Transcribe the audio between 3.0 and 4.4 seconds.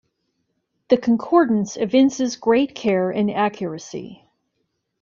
and accuracy.